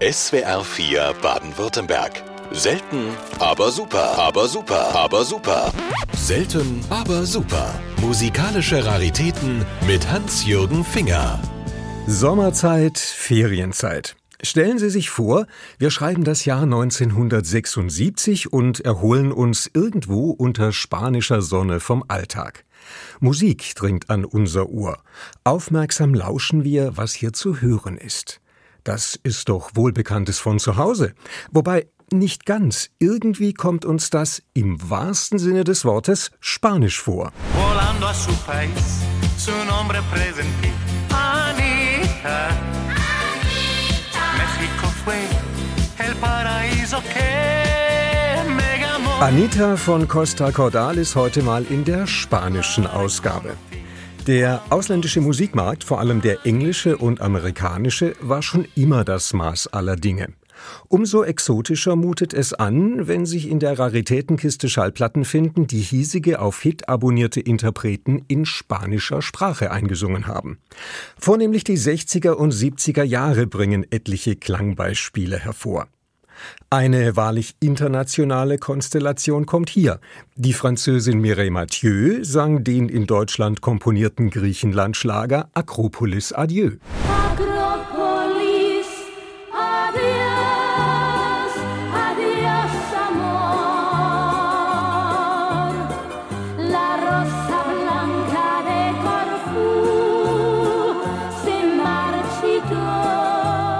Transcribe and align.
SWR 0.00 0.62
4 0.62 1.12
Baden-Württemberg. 1.20 2.22
Selten, 2.52 3.08
aber 3.40 3.72
super, 3.72 4.16
aber 4.16 4.46
super, 4.46 4.94
aber 4.94 5.24
super. 5.24 5.72
Selten, 6.14 6.80
aber 6.88 7.26
super. 7.26 7.74
Musikalische 8.00 8.84
Raritäten 8.86 9.66
mit 9.88 10.08
Hans-Jürgen 10.08 10.84
Finger. 10.84 11.42
Sommerzeit, 12.06 12.96
Ferienzeit. 12.96 14.14
Stellen 14.40 14.78
Sie 14.78 14.88
sich 14.88 15.10
vor, 15.10 15.48
wir 15.78 15.90
schreiben 15.90 16.22
das 16.22 16.44
Jahr 16.44 16.62
1976 16.62 18.52
und 18.52 18.78
erholen 18.78 19.32
uns 19.32 19.68
irgendwo 19.74 20.30
unter 20.30 20.70
spanischer 20.70 21.42
Sonne 21.42 21.80
vom 21.80 22.04
Alltag. 22.06 22.64
Musik 23.18 23.74
dringt 23.74 24.10
an 24.10 24.24
unser 24.24 24.68
Ohr. 24.68 25.02
Aufmerksam 25.42 26.14
lauschen 26.14 26.62
wir, 26.62 26.96
was 26.96 27.14
hier 27.14 27.32
zu 27.32 27.60
hören 27.60 27.98
ist. 27.98 28.40
Das 28.88 29.20
ist 29.22 29.50
doch 29.50 29.72
Wohlbekanntes 29.74 30.38
von 30.38 30.58
zu 30.58 30.78
Hause. 30.78 31.12
Wobei 31.52 31.88
nicht 32.10 32.46
ganz. 32.46 32.88
Irgendwie 32.98 33.52
kommt 33.52 33.84
uns 33.84 34.08
das 34.08 34.42
im 34.54 34.78
wahrsten 34.88 35.38
Sinne 35.38 35.64
des 35.64 35.84
Wortes 35.84 36.30
Spanisch 36.40 36.98
vor. 36.98 37.30
Volando 37.52 38.06
a 38.06 38.14
su 38.14 38.32
país, 38.46 38.88
su 39.36 39.52
nombre 39.66 40.00
presentí. 40.10 40.72
Anita. 41.10 42.48
Mexico 44.40 44.86
fue 45.04 45.20
el 45.98 46.14
paraíso 46.16 47.02
que 47.12 47.28
me 48.56 48.68
Anita 49.20 49.76
von 49.76 50.08
Costa 50.08 50.50
Cordal 50.50 50.96
ist 50.96 51.14
heute 51.14 51.42
mal 51.42 51.64
in 51.68 51.84
der 51.84 52.06
spanischen 52.06 52.86
Ausgabe. 52.86 53.54
Der 54.28 54.60
ausländische 54.68 55.22
Musikmarkt, 55.22 55.84
vor 55.84 56.00
allem 56.00 56.20
der 56.20 56.44
englische 56.44 56.98
und 56.98 57.22
amerikanische, 57.22 58.12
war 58.20 58.42
schon 58.42 58.68
immer 58.74 59.02
das 59.02 59.32
Maß 59.32 59.68
aller 59.68 59.96
Dinge. 59.96 60.34
Umso 60.88 61.22
exotischer 61.22 61.96
mutet 61.96 62.34
es 62.34 62.52
an, 62.52 63.08
wenn 63.08 63.24
sich 63.24 63.48
in 63.48 63.58
der 63.58 63.78
Raritätenkiste 63.78 64.68
Schallplatten 64.68 65.24
finden, 65.24 65.66
die 65.66 65.80
hiesige 65.80 66.40
auf 66.40 66.60
Hit 66.60 66.90
abonnierte 66.90 67.40
Interpreten 67.40 68.22
in 68.28 68.44
spanischer 68.44 69.22
Sprache 69.22 69.70
eingesungen 69.70 70.26
haben. 70.26 70.58
Vornehmlich 71.18 71.64
die 71.64 71.78
60er 71.78 72.32
und 72.32 72.52
70er 72.52 73.04
Jahre 73.04 73.46
bringen 73.46 73.86
etliche 73.90 74.36
Klangbeispiele 74.36 75.38
hervor. 75.38 75.88
Eine 76.70 77.16
wahrlich 77.16 77.54
internationale 77.60 78.58
Konstellation 78.58 79.46
kommt 79.46 79.70
hier. 79.70 80.00
Die 80.36 80.52
Französin 80.52 81.20
Mireille 81.20 81.50
Mathieu 81.50 82.22
sang 82.22 82.64
den 82.64 82.88
in 82.88 83.06
Deutschland 83.06 83.60
komponierten 83.60 84.30
Griechenland-Schlager 84.30 85.48
Akropolis 85.54 86.32
Adieu. 86.32 86.76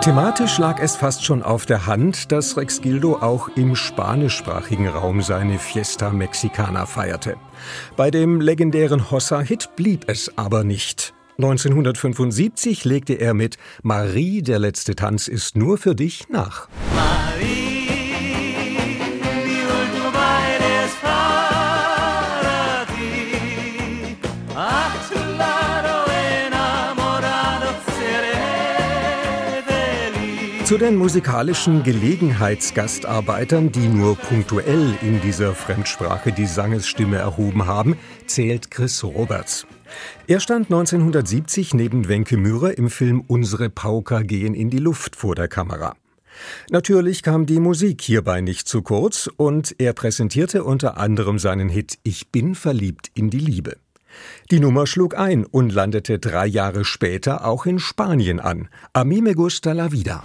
Thematisch 0.08 0.56
lag 0.56 0.80
es 0.80 0.96
fast 0.96 1.22
schon 1.22 1.42
auf 1.42 1.66
der 1.66 1.84
Hand, 1.84 2.32
dass 2.32 2.56
Rex 2.56 2.80
Gildo 2.80 3.18
auch 3.18 3.50
im 3.56 3.76
spanischsprachigen 3.76 4.88
Raum 4.88 5.20
seine 5.20 5.58
Fiesta 5.58 6.08
Mexicana 6.08 6.86
feierte. 6.86 7.36
Bei 7.94 8.10
dem 8.10 8.40
legendären 8.40 9.10
Hossa-Hit 9.10 9.76
blieb 9.76 10.04
es 10.06 10.32
aber 10.38 10.64
nicht. 10.64 11.12
1975 11.36 12.86
legte 12.86 13.20
er 13.20 13.34
mit 13.34 13.58
Marie, 13.82 14.40
der 14.40 14.58
letzte 14.58 14.96
Tanz 14.96 15.28
ist 15.28 15.58
nur 15.58 15.76
für 15.76 15.94
dich 15.94 16.30
nach. 16.30 16.70
Marie. 16.94 17.57
Zu 30.68 30.76
den 30.76 30.96
musikalischen 30.96 31.82
Gelegenheitsgastarbeitern, 31.82 33.72
die 33.72 33.88
nur 33.88 34.16
punktuell 34.16 34.92
in 35.00 35.18
dieser 35.22 35.54
Fremdsprache 35.54 36.30
die 36.30 36.44
Sangesstimme 36.44 37.16
erhoben 37.16 37.64
haben, 37.64 37.96
zählt 38.26 38.70
Chris 38.70 39.02
Roberts. 39.02 39.66
Er 40.26 40.40
stand 40.40 40.66
1970 40.66 41.72
neben 41.72 42.06
Wenke 42.06 42.36
Mührer 42.36 42.76
im 42.76 42.90
Film 42.90 43.24
Unsere 43.26 43.70
Pauker 43.70 44.22
gehen 44.24 44.52
in 44.52 44.68
die 44.68 44.76
Luft 44.76 45.16
vor 45.16 45.34
der 45.34 45.48
Kamera. 45.48 45.96
Natürlich 46.70 47.22
kam 47.22 47.46
die 47.46 47.60
Musik 47.60 48.02
hierbei 48.02 48.42
nicht 48.42 48.68
zu 48.68 48.82
kurz 48.82 49.30
und 49.38 49.74
er 49.78 49.94
präsentierte 49.94 50.64
unter 50.64 50.98
anderem 50.98 51.38
seinen 51.38 51.70
Hit 51.70 51.98
Ich 52.02 52.28
bin 52.30 52.54
verliebt 52.54 53.10
in 53.14 53.30
die 53.30 53.38
Liebe. 53.38 53.78
Die 54.50 54.60
Nummer 54.60 54.86
schlug 54.86 55.16
ein 55.16 55.44
und 55.44 55.72
landete 55.72 56.18
drei 56.18 56.46
Jahre 56.46 56.84
später 56.84 57.44
auch 57.44 57.66
in 57.66 57.78
Spanien 57.78 58.40
an. 58.40 58.68
A 58.92 59.02
mí 59.04 59.22
me 59.22 59.34
gusta 59.34 59.72
la 59.72 59.92
vida. 59.92 60.22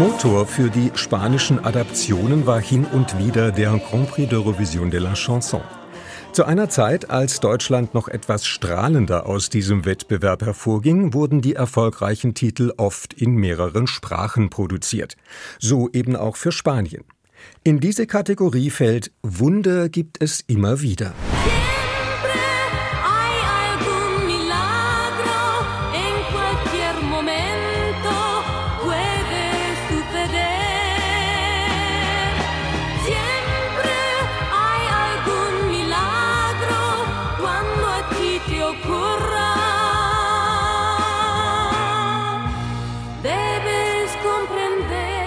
Motor 0.00 0.46
für 0.46 0.70
die 0.70 0.92
spanischen 0.94 1.62
Adaptionen 1.62 2.46
war 2.46 2.60
hin 2.60 2.86
und 2.86 3.18
wieder 3.18 3.52
der 3.52 3.78
Grand 3.78 4.08
Prix 4.10 4.32
d'Eurovision 4.32 4.88
de 4.88 4.98
la 4.98 5.12
Chanson. 5.14 5.60
Zu 6.32 6.44
einer 6.44 6.68
Zeit, 6.68 7.10
als 7.10 7.40
Deutschland 7.40 7.92
noch 7.92 8.06
etwas 8.06 8.46
strahlender 8.46 9.26
aus 9.26 9.50
diesem 9.50 9.84
Wettbewerb 9.84 10.42
hervorging, 10.42 11.12
wurden 11.12 11.40
die 11.40 11.56
erfolgreichen 11.56 12.34
Titel 12.34 12.72
oft 12.76 13.12
in 13.12 13.34
mehreren 13.34 13.88
Sprachen 13.88 14.48
produziert. 14.48 15.16
So 15.58 15.90
eben 15.92 16.14
auch 16.14 16.36
für 16.36 16.52
Spanien. 16.52 17.02
In 17.64 17.80
diese 17.80 18.06
Kategorie 18.06 18.70
fällt 18.70 19.10
Wunder 19.22 19.88
gibt 19.88 20.22
es 20.22 20.40
immer 20.46 20.80
wieder. 20.80 21.14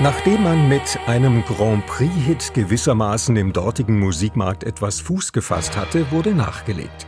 Nachdem 0.04 0.44
man 0.44 0.68
mit 0.68 1.00
einem 1.08 1.46
Grand 1.46 1.86
Prix-Hit 1.86 2.54
gewissermaßen 2.54 3.38
im 3.38 3.54
dortigen 3.54 4.00
Musikmarkt 4.00 4.66
etwas 4.66 5.00
Fuß 5.00 5.32
gefasst 5.32 5.78
hatte, 5.78 6.12
wurde 6.12 6.36
nachgelegt. 6.36 7.08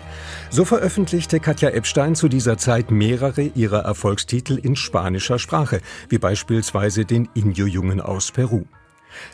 So 0.50 0.64
veröffentlichte 0.64 1.42
Katja 1.42 1.72
Epstein 1.72 2.16
zu 2.16 2.30
dieser 2.30 2.58
Zeit 2.58 2.92
mehrere 2.92 3.42
ihrer 3.42 3.80
Erfolgstitel 3.80 4.58
in 4.58 4.78
spanischer 4.78 5.40
Sprache, 5.40 5.82
wie 6.08 6.20
beispielsweise 6.20 7.04
den 7.04 7.28
Indio-Jungen 7.34 8.00
aus 8.00 8.32
Peru. 8.32 8.64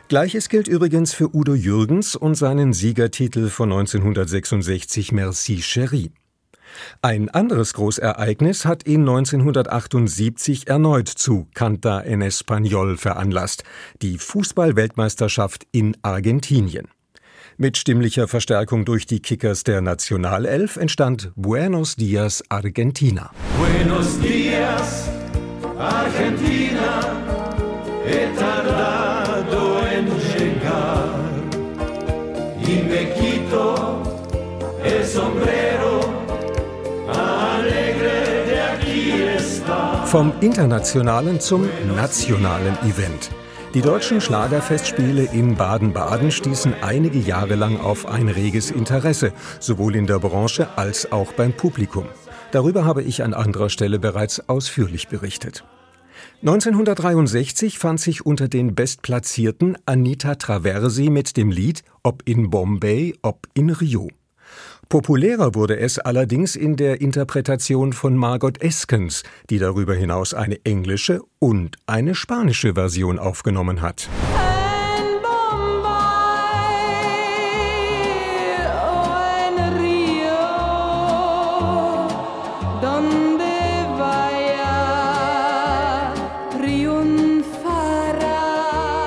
Gleiches 0.08 0.50
gilt 0.50 0.68
übrigens 0.68 1.14
für 1.14 1.36
Udo 1.36 1.54
Jürgens 1.54 2.16
und 2.16 2.34
seinen 2.34 2.74
Siegertitel 2.74 3.50
von 3.50 3.72
1966 3.72 5.12
Merci 5.12 5.58
Chérie. 5.58 6.10
Ein 7.02 7.30
anderes 7.30 7.74
Großereignis 7.74 8.66
hat 8.66 8.88
ihn 8.88 9.02
1978 9.02 10.68
erneut 10.68 11.08
zu 11.08 11.48
Canta 11.54 12.02
en 12.02 12.22
Español 12.22 12.98
veranlasst, 12.98 13.64
die 14.02 14.18
Fußballweltmeisterschaft 14.18 15.68
in 15.72 15.98
Argentinien. 16.02 16.88
Mit 17.58 17.78
stimmlicher 17.78 18.28
Verstärkung 18.28 18.86
durch 18.86 19.06
die 19.06 19.20
Kickers 19.20 19.64
der 19.64 19.82
Nationalelf 19.82 20.78
entstand 20.78 21.32
Buenos 21.36 21.96
Dias 21.96 22.44
Argentina. 22.50 23.32
Buenos 23.58 24.20
Dias 24.20 25.10
Argentina, 25.78 27.02
he 28.06 28.28
tardado 28.38 29.86
en 29.88 30.06
llegar 30.06 31.20
y 32.62 32.84
me 32.84 33.14
quito 33.14 34.02
el 34.84 35.06
sombrero 35.06 35.81
Vom 40.12 40.34
internationalen 40.42 41.40
zum 41.40 41.70
nationalen 41.96 42.76
Event. 42.80 43.32
Die 43.74 43.80
deutschen 43.80 44.20
Schlagerfestspiele 44.20 45.24
in 45.24 45.56
Baden-Baden 45.56 46.32
stießen 46.32 46.74
einige 46.82 47.18
Jahre 47.18 47.56
lang 47.56 47.80
auf 47.80 48.06
ein 48.06 48.28
reges 48.28 48.72
Interesse, 48.72 49.32
sowohl 49.62 49.96
in 49.96 50.08
der 50.08 50.20
Branche 50.20 50.68
als 50.78 51.14
auch 51.14 51.32
beim 51.32 51.54
Publikum. 51.54 52.08
Darüber 52.52 52.84
habe 52.84 53.04
ich 53.04 53.24
an 53.24 53.34
anderer 53.34 53.70
Stelle 53.70 54.00
bereits 54.00 54.50
ausführlich 54.50 55.08
berichtet. 55.08 55.64
1963 56.42 57.80
fand 57.80 58.02
sich 58.02 58.26
unter 58.26 58.50
den 58.50 58.76
Bestplatzierten 58.76 59.78
Anita 59.86 60.36
Traversi 60.36 61.10
mit 61.10 61.38
dem 61.38 61.52
Lied 61.52 61.84
Ob 62.04 62.28
in 62.28 62.50
Bombay, 62.50 63.16
ob 63.22 63.48
in 63.54 63.70
Rio. 63.70 64.10
Populärer 64.92 65.56
wurde 65.56 65.80
es 65.80 66.00
allerdings 66.00 66.58
in 66.58 66.76
der 66.76 67.00
Interpretation 67.00 67.94
von 67.94 68.18
Margot 68.18 68.62
Eskens, 68.62 69.24
die 69.50 69.58
darüber 69.58 69.96
hinaus 69.96 70.34
eine 70.34 70.60
englische 70.66 71.22
und 71.40 71.78
eine 71.86 72.14
spanische 72.14 72.74
Version 72.74 73.18
aufgenommen 73.18 73.82
hat. 73.82 74.10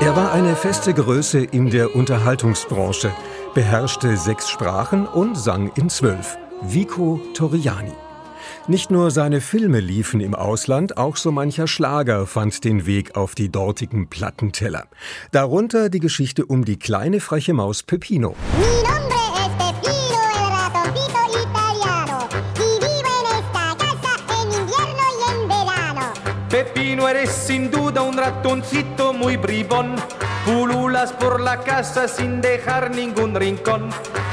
Er 0.01 0.17
war 0.17 0.33
eine 0.33 0.55
feste 0.55 0.95
Größe 0.95 1.41
in 1.45 1.71
der 1.71 1.95
Unterhaltungsbranche, 1.95 3.11
beherrschte 3.55 4.17
sechs 4.17 4.51
Sprachen 4.51 5.07
und 5.07 5.37
sang 5.37 5.71
in 5.77 5.89
zwölf. 5.89 6.37
Vico 6.63 7.21
Torriani. 7.35 7.93
Nicht 8.67 8.91
nur 8.91 9.13
seine 9.13 9.41
Filme 9.41 9.79
liefen 9.79 10.21
im 10.21 10.35
Ausland, 10.35 10.97
auch 10.97 11.17
so 11.17 11.31
mancher 11.31 11.69
Schlager 11.69 12.27
fand 12.27 12.65
den 12.65 12.85
Weg 12.85 13.17
auf 13.17 13.35
die 13.35 13.51
dortigen 13.51 14.09
Plattenteller. 14.09 14.87
Darunter 15.31 15.89
die 15.89 16.01
Geschichte 16.01 16.47
um 16.47 16.65
die 16.65 16.79
kleine 16.79 17.21
freche 17.21 17.55
Maus 17.55 17.85
Peppino. 17.85 18.35
Pepino, 26.49 27.07
eres 27.07 27.47
sin 27.47 27.71
duda 27.71 28.03
un 28.03 28.19
ratoncito 28.19 29.13
muy 29.13 29.37
bribón. 29.37 29.97
Pululas 30.95 31.13
por 31.15 31.41
la 31.41 31.61
casa 31.65 32.07
sin 32.07 32.41
dejar 32.41 32.95
ningún 32.95 33.35
rincón. 33.35 33.89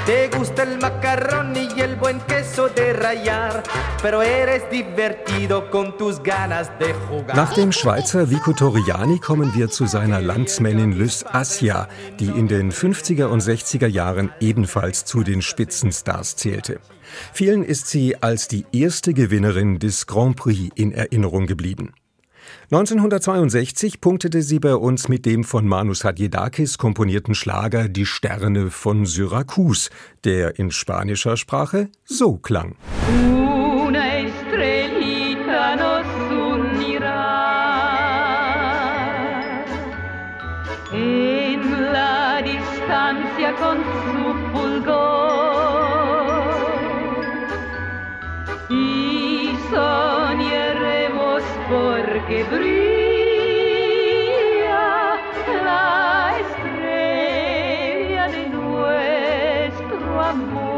Te 0.06 0.30
gusta 0.30 0.62
el 0.62 0.78
macarrón 0.78 1.56
y 1.56 1.82
el 1.82 1.96
buen 1.96 2.20
queso 2.20 2.70
de 2.70 2.94
rayar, 2.94 3.64
pero 4.04 4.22
eres 4.22 4.70
divertido 4.70 5.72
con 5.72 5.98
tus 5.98 6.22
ganas 6.22 6.70
de 6.78 6.94
jugar. 6.94 7.36
Nach 7.36 7.52
dem 7.56 7.72
Schweizer 7.72 8.30
Vico 8.30 8.54
Toriani 8.54 9.18
kommen 9.18 9.52
wir 9.56 9.72
zu 9.72 9.88
seiner 9.88 10.22
Landsmännin 10.22 10.92
Lys 10.92 11.26
Assia, 11.26 11.88
die 12.20 12.30
in 12.30 12.48
den 12.48 12.72
50er 12.72 13.26
und 13.26 13.42
60er 13.42 13.88
Jahren 13.88 14.30
ebenfalls 14.40 15.04
zu 15.04 15.24
den 15.24 15.42
Spitzenstars 15.42 16.36
zählte. 16.36 16.80
Vielen 17.34 17.64
ist 17.64 17.88
sie 17.88 18.22
als 18.22 18.48
die 18.48 18.68
erste 18.72 19.16
Gewinnerin 19.16 19.80
des 19.80 20.06
Grand 20.06 20.36
Prix 20.36 20.72
in 20.76 20.92
Erinnerung 20.92 21.48
geblieben. 21.48 21.94
1962 22.72 24.02
punktete 24.02 24.42
sie 24.42 24.60
bei 24.60 24.76
uns 24.76 25.08
mit 25.08 25.26
dem 25.26 25.44
von 25.44 25.68
Manus 25.68 26.04
Hadjidakis 26.04 26.78
komponierten 26.78 27.36
Schlager 27.36 27.90
Die 27.90 28.06
Sterne 28.06 28.70
von 28.70 29.06
Syrakus, 29.06 29.90
der 30.24 30.58
in 30.60 30.72
spanischer 30.72 31.38
Sprache 31.38 31.90
so 32.06 32.38
klang. 32.38 32.76
Brilla 52.50 53.82
la 55.64 56.32
estrella 56.40 58.26
de 58.30 58.50
nuestro 58.50 60.20
amor. 60.20 60.72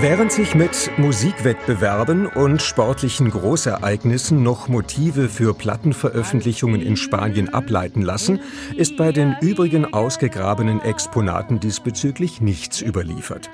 Während 0.00 0.32
sich 0.32 0.54
mit 0.54 0.90
Musikwettbewerben 0.98 2.26
und 2.26 2.60
sportlichen 2.60 3.30
Großereignissen 3.30 4.42
noch 4.42 4.68
Motive 4.68 5.28
für 5.28 5.54
Plattenveröffentlichungen 5.54 6.82
in 6.82 6.96
Spanien 6.96 7.48
ableiten 7.54 8.02
lassen, 8.02 8.40
ist 8.76 8.96
bei 8.96 9.12
den 9.12 9.36
übrigen 9.40 9.94
ausgegrabenen 9.94 10.80
Exponaten 10.82 11.60
diesbezüglich 11.60 12.40
nichts 12.40 12.82
überliefert. 12.82 13.50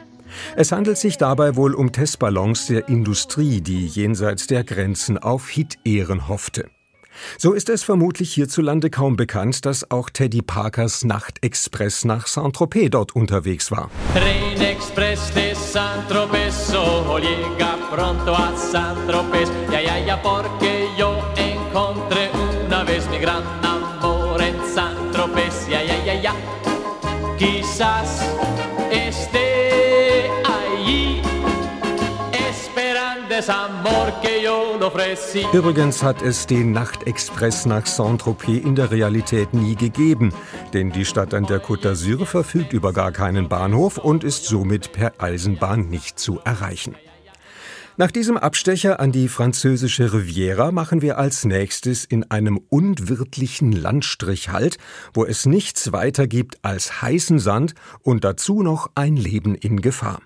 Es 0.56 0.72
handelt 0.72 0.96
sich 0.98 1.18
dabei 1.18 1.56
wohl 1.56 1.74
um 1.74 1.92
Testballons 1.92 2.66
der 2.66 2.88
Industrie, 2.88 3.60
die 3.60 3.86
jenseits 3.86 4.46
der 4.46 4.64
Grenzen 4.64 5.18
auf 5.18 5.48
Hit-Ehren 5.48 6.28
hoffte. 6.28 6.70
So 7.38 7.52
ist 7.52 7.68
es 7.68 7.82
vermutlich 7.82 8.32
hierzulande 8.32 8.90
kaum 8.90 9.16
bekannt, 9.16 9.64
dass 9.66 9.90
auch 9.90 10.10
Teddy 10.10 10.42
Parkers 10.42 11.04
Nachtexpress 11.04 12.04
nach 12.04 12.26
Saint-Tropez 12.26 12.90
dort 12.90 13.14
unterwegs 13.14 13.70
war. 13.70 13.90
Ja, 26.10 26.14
ja. 26.14 26.34
Quizás 27.38 28.39
Übrigens 35.52 36.02
hat 36.02 36.22
es 36.22 36.46
den 36.46 36.72
Nachtexpress 36.72 37.66
nach 37.66 37.86
Saint-Tropez 37.86 38.64
in 38.64 38.74
der 38.74 38.90
Realität 38.90 39.54
nie 39.54 39.76
gegeben, 39.76 40.32
denn 40.72 40.90
die 40.90 41.04
Stadt 41.04 41.34
an 41.34 41.46
der 41.46 41.62
Côte 41.62 41.88
d'Azur 41.88 42.26
verfügt 42.26 42.72
über 42.72 42.92
gar 42.92 43.12
keinen 43.12 43.48
Bahnhof 43.48 43.98
und 43.98 44.24
ist 44.24 44.44
somit 44.44 44.92
per 44.92 45.12
Eisenbahn 45.18 45.88
nicht 45.88 46.18
zu 46.18 46.40
erreichen. 46.44 46.96
Nach 47.96 48.10
diesem 48.10 48.38
Abstecher 48.38 48.98
an 48.98 49.12
die 49.12 49.28
französische 49.28 50.14
Riviera 50.14 50.72
machen 50.72 51.02
wir 51.02 51.18
als 51.18 51.44
nächstes 51.44 52.04
in 52.04 52.30
einem 52.30 52.58
unwirtlichen 52.70 53.72
Landstrich 53.72 54.48
Halt, 54.48 54.78
wo 55.12 55.26
es 55.26 55.44
nichts 55.44 55.92
weiter 55.92 56.26
gibt 56.26 56.64
als 56.64 57.02
heißen 57.02 57.38
Sand 57.38 57.74
und 58.02 58.24
dazu 58.24 58.62
noch 58.62 58.90
ein 58.94 59.16
Leben 59.16 59.54
in 59.54 59.82
Gefahr. 59.82 60.20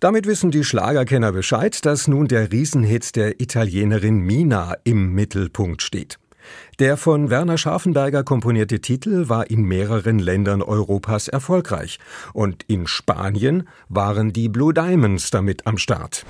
Damit 0.00 0.26
wissen 0.26 0.50
die 0.50 0.64
Schlagerkenner 0.64 1.32
Bescheid, 1.32 1.84
dass 1.84 2.08
nun 2.08 2.28
der 2.28 2.52
Riesenhit 2.52 3.16
der 3.16 3.40
Italienerin 3.40 4.18
Mina 4.20 4.76
im 4.84 5.12
Mittelpunkt 5.14 5.82
steht. 5.82 6.18
Der 6.78 6.96
von 6.96 7.30
Werner 7.30 7.58
Scharfenberger 7.58 8.22
komponierte 8.22 8.80
Titel 8.80 9.28
war 9.28 9.50
in 9.50 9.62
mehreren 9.62 10.18
Ländern 10.18 10.62
Europas 10.62 11.28
erfolgreich 11.28 11.98
und 12.32 12.64
in 12.68 12.86
Spanien 12.86 13.68
waren 13.88 14.32
die 14.32 14.48
Blue 14.48 14.72
Diamonds 14.72 15.30
damit 15.30 15.66
am 15.66 15.78
Start. 15.78 16.24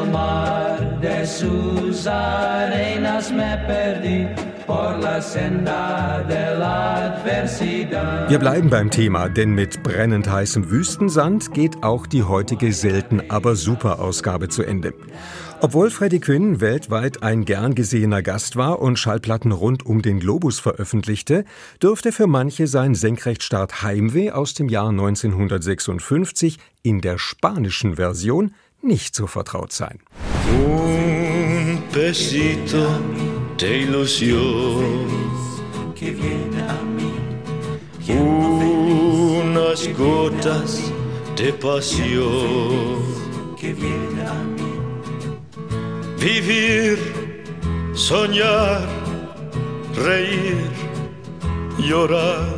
Un 0.00 0.57
sus 1.26 2.06
arenas 2.06 3.30
me 3.30 3.58
perdí. 3.66 4.26
Wir 8.28 8.38
bleiben 8.38 8.68
beim 8.68 8.90
Thema, 8.90 9.30
denn 9.30 9.54
mit 9.54 9.82
brennend 9.82 10.30
heißem 10.30 10.70
Wüstensand 10.70 11.54
geht 11.54 11.82
auch 11.82 12.06
die 12.06 12.22
heutige 12.22 12.74
selten, 12.74 13.30
aber 13.30 13.56
super 13.56 13.98
Ausgabe 13.98 14.50
zu 14.50 14.62
Ende. 14.64 14.92
Obwohl 15.60 15.90
Freddie 15.90 16.20
Quinn 16.20 16.60
weltweit 16.60 17.22
ein 17.22 17.46
gern 17.46 17.74
gesehener 17.74 18.22
Gast 18.22 18.56
war 18.56 18.80
und 18.80 18.98
Schallplatten 18.98 19.52
rund 19.52 19.86
um 19.86 20.02
den 20.02 20.20
Globus 20.20 20.60
veröffentlichte, 20.60 21.46
dürfte 21.82 22.12
für 22.12 22.26
manche 22.26 22.66
sein 22.66 22.94
Senkrechtstart 22.94 23.82
Heimweh 23.82 24.32
aus 24.32 24.52
dem 24.52 24.68
Jahr 24.68 24.90
1956 24.90 26.58
in 26.82 27.00
der 27.00 27.16
spanischen 27.18 27.96
Version 27.96 28.52
nicht 28.82 29.14
so 29.14 29.26
vertraut 29.26 29.72
sein. 29.72 29.98
Un 30.50 31.82
besito 31.92 33.00
de 33.56 33.78
ilusión 33.78 35.06
que 35.94 36.10
viene 36.12 36.62
a 36.68 36.80
mí, 36.96 37.12
unas 39.40 39.88
gotas 39.96 40.92
de 41.36 41.52
pasión 41.52 43.02
que 43.56 43.72
viene 43.72 44.22
a 44.26 44.42
mí. 44.56 44.72
Vivir, 46.18 46.98
soñar, 47.94 48.86
reír, 49.94 50.70
llorar 51.78 52.57